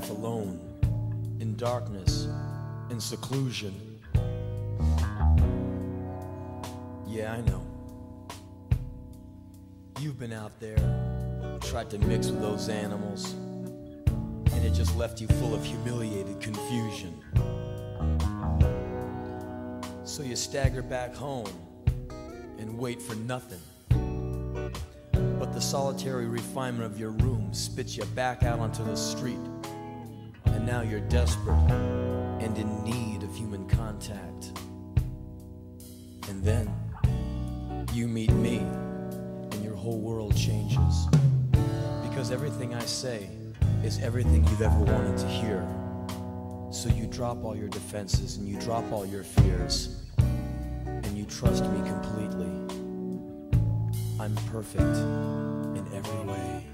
life 0.00 0.10
alone, 0.10 0.58
in 1.40 1.54
darkness, 1.56 2.26
in 2.88 2.98
seclusion. 2.98 3.74
Yeah, 7.06 7.34
I 7.34 7.40
know. 7.42 7.62
You've 10.00 10.18
been 10.18 10.32
out 10.32 10.58
there, 10.58 10.78
tried 11.60 11.90
to 11.90 11.98
mix 11.98 12.28
with 12.28 12.40
those 12.40 12.70
animals, 12.70 13.32
and 13.32 14.64
it 14.64 14.72
just 14.72 14.96
left 14.96 15.20
you 15.20 15.28
full 15.28 15.54
of 15.54 15.62
humiliated 15.62 16.40
confusion. 16.40 17.22
So 20.04 20.22
you 20.22 20.34
stagger 20.34 20.82
back 20.82 21.14
home 21.14 21.52
and 22.58 22.78
wait 22.78 23.02
for 23.02 23.16
nothing. 23.16 23.60
But 25.38 25.52
the 25.52 25.60
solitary 25.60 26.26
refinement 26.26 26.90
of 26.90 26.98
your 26.98 27.10
room 27.10 27.52
spits 27.52 27.98
you 27.98 28.04
back 28.06 28.44
out 28.44 28.60
onto 28.60 28.82
the 28.82 28.96
street. 28.96 29.36
And 30.60 30.68
now 30.68 30.82
you're 30.82 31.00
desperate 31.00 31.54
and 31.54 32.58
in 32.58 32.84
need 32.84 33.22
of 33.22 33.34
human 33.34 33.66
contact. 33.66 34.52
And 36.28 36.44
then 36.44 36.70
you 37.94 38.06
meet 38.06 38.30
me, 38.30 38.58
and 38.58 39.64
your 39.64 39.74
whole 39.74 39.98
world 39.98 40.36
changes. 40.36 41.08
Because 42.02 42.30
everything 42.30 42.74
I 42.74 42.84
say 42.84 43.30
is 43.82 44.00
everything 44.00 44.44
you've 44.48 44.60
ever 44.60 44.78
wanted 44.80 45.16
to 45.16 45.26
hear. 45.28 45.66
So 46.70 46.90
you 46.90 47.06
drop 47.06 47.42
all 47.42 47.56
your 47.56 47.68
defenses 47.68 48.36
and 48.36 48.46
you 48.46 48.60
drop 48.60 48.84
all 48.92 49.06
your 49.06 49.24
fears, 49.24 50.04
and 50.18 51.16
you 51.16 51.24
trust 51.24 51.64
me 51.64 51.88
completely. 51.88 52.52
I'm 54.20 54.36
perfect 54.52 54.82
in 55.78 55.88
every 55.94 56.26
way. 56.26 56.66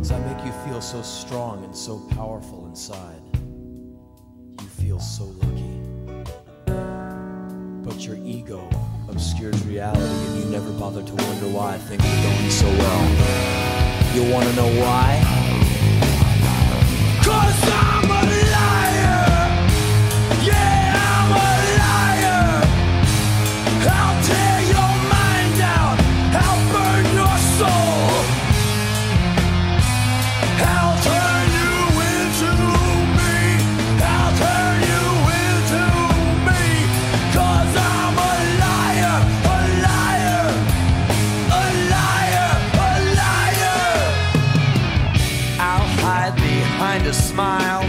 Cause 0.00 0.12
I 0.12 0.18
make 0.20 0.42
you 0.46 0.52
feel 0.64 0.80
so 0.80 1.02
strong 1.02 1.62
and 1.62 1.76
so 1.76 1.98
powerful 2.12 2.64
inside. 2.64 3.20
You 4.58 4.66
feel 4.66 4.98
so 4.98 5.24
lucky. 5.24 5.82
But 7.84 8.06
your 8.06 8.16
ego 8.16 8.66
obscures 9.10 9.62
reality 9.66 10.00
and 10.00 10.38
you 10.38 10.46
never 10.46 10.72
bother 10.72 11.02
to 11.02 11.14
wonder 11.14 11.48
why 11.48 11.76
things 11.76 12.02
are 12.02 12.22
going 12.22 12.50
so 12.50 12.66
well. 12.66 14.14
You 14.14 14.32
wanna 14.32 14.54
know 14.54 14.80
why? 14.80 15.39
Behind 46.90 47.06
a 47.06 47.14
smile 47.14 47.82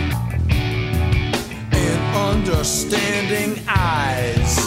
and 1.72 2.16
understanding 2.16 3.60
eyes. 3.68 4.60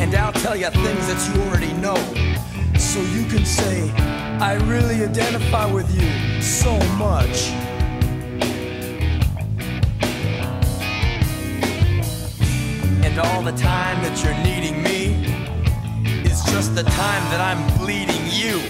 And 0.00 0.12
I'll 0.16 0.32
tell 0.32 0.56
you 0.56 0.68
things 0.70 1.06
that 1.06 1.20
you 1.28 1.42
already 1.42 1.72
know. 1.74 1.94
So 2.76 3.00
you 3.16 3.24
can 3.26 3.44
say, 3.46 3.88
I 4.40 4.54
really 4.64 5.04
identify 5.04 5.72
with 5.72 5.88
you 5.94 6.42
so 6.42 6.76
much. 6.96 7.50
And 13.04 13.16
all 13.16 13.42
the 13.42 13.52
time 13.52 14.02
that 14.02 14.20
you're 14.24 14.34
needing 14.42 14.82
me 14.82 15.03
just 16.54 16.76
the 16.76 16.84
time 16.84 17.24
that 17.32 17.40
I'm 17.40 17.58
bleeding 17.78 18.24
you. 18.30 18.62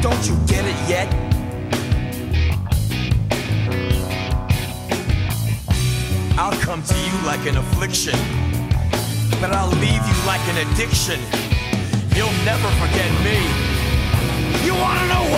Don't 0.00 0.22
you 0.28 0.38
get 0.46 0.64
it 0.64 0.78
yet? 0.88 1.10
I'll 6.38 6.56
come 6.62 6.84
to 6.84 6.94
you 6.94 7.14
like 7.26 7.44
an 7.50 7.56
affliction, 7.56 8.16
but 9.40 9.50
I'll 9.50 9.74
leave 9.82 10.04
you 10.06 10.18
like 10.24 10.44
an 10.54 10.58
addiction. 10.70 11.18
You'll 12.14 12.38
never 12.46 12.70
forget 12.78 13.10
me. 13.26 13.42
You 14.64 14.74
wanna 14.78 15.04
know 15.10 15.33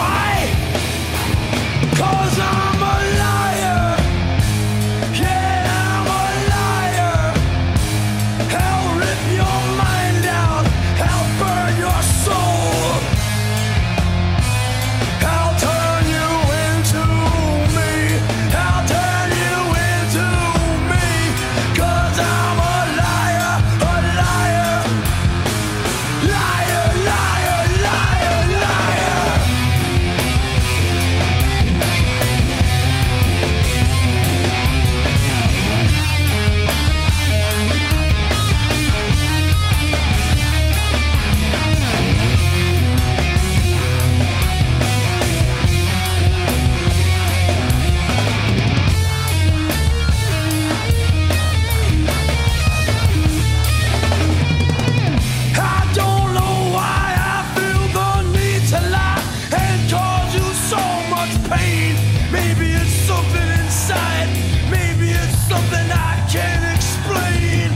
Maybe 62.33 62.73
it's 62.73 62.91
something 63.07 63.49
inside, 63.61 64.29
maybe 64.71 65.11
it's 65.11 65.39
something 65.49 65.91
I 65.93 66.27
can't 66.29 66.65
explain. 66.75 67.71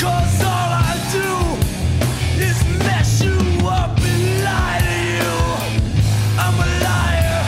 Cause 0.00 0.42
all 0.42 0.70
I 0.72 0.96
do 1.12 1.30
is 2.40 2.56
mess 2.78 3.22
you 3.22 3.36
up 3.68 3.98
and 4.00 4.44
lie 4.44 4.80
to 4.88 4.96
you. 5.12 5.32
I'm 6.40 6.54
a 6.54 6.68
liar. 6.88 7.40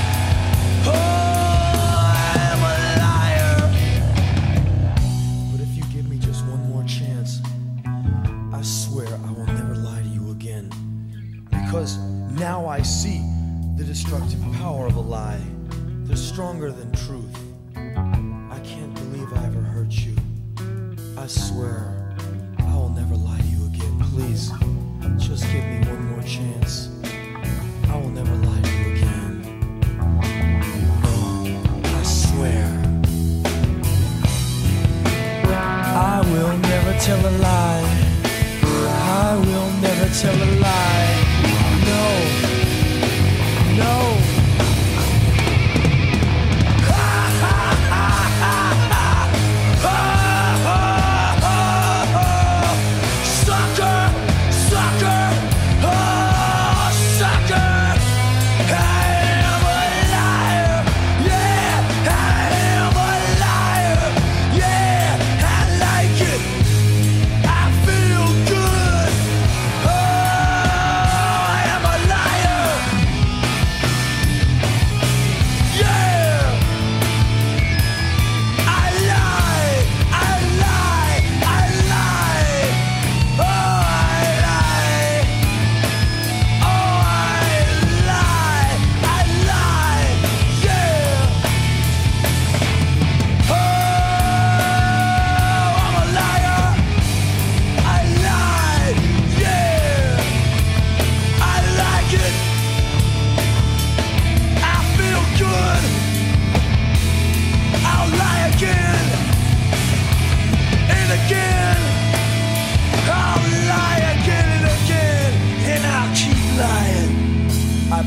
Oh, 0.86 2.12
I'm 2.36 2.60
a 2.62 2.76
liar. 3.04 3.56
But 5.50 5.60
if 5.62 5.76
you 5.76 5.84
give 5.92 6.08
me 6.08 6.19
just 6.19 6.44
one 6.46 6.62
more 6.70 6.84
chance, 6.84 7.40
I 8.52 8.60
swear 8.62 9.08
I 9.08 9.32
will 9.32 9.46
never 9.46 9.74
lie 9.76 10.02
to 10.02 10.08
you 10.08 10.30
again. 10.30 10.70
Because 11.50 11.96
now 11.96 12.66
I 12.66 12.82
see 12.82 13.22
the 13.76 13.84
destructive 13.84 14.42
power 14.52 14.86
of 14.86 14.96
a 14.96 15.00
lie. 15.00 15.40
They're 16.04 16.16
stronger 16.16 16.70
than 16.70 16.92
truth. 16.92 17.34
I 17.74 18.60
can't 18.62 18.94
believe 18.94 19.32
I 19.32 19.46
ever 19.46 19.62
hurt 19.62 19.90
you. 19.90 20.14
I 21.16 21.26
swear 21.26 22.14
I 22.58 22.74
will 22.76 22.90
never 22.90 23.16
lie 23.16 23.38
to 23.38 23.46
you 23.46 23.64
again. 23.64 23.98
Please, 24.12 24.52
just 25.16 25.44
give 25.50 25.64
me 25.64 25.78
one 25.88 26.04
more 26.10 26.22
chance. 26.22 26.90
I 27.88 27.96
will 27.96 28.10
never 28.10 28.34
lie 28.34 28.60
to 28.60 28.70
you 28.70 28.92
again. 28.96 29.80
No, 31.02 31.10
I 31.84 32.02
swear. 32.02 32.66
I 35.46 36.20
will 36.32 36.58
never 36.58 36.92
tell 37.00 37.20
a 37.26 37.32
lie. 37.38 38.10
I 38.62 39.36
will 39.36 39.70
never 39.80 40.08
tell 40.20 40.36
a 40.36 40.50
lie. 40.60 41.24
No. 41.88 42.04
No. 43.78 44.13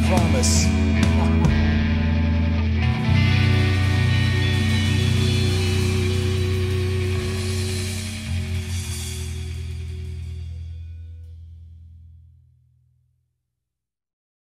promise. 0.07 0.65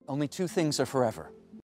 Only 0.08 0.28
two 0.28 0.48
things 0.48 0.80
are 0.80 0.86
forever. 0.86 1.32